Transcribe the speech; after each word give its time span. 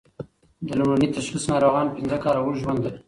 د 0.67 0.69
لومړني 0.79 1.07
تشخیص 1.15 1.43
ناروغان 1.51 1.87
پنځه 1.95 2.17
کاله 2.23 2.39
اوږد 2.41 2.59
ژوند 2.61 2.79
لري. 2.85 2.99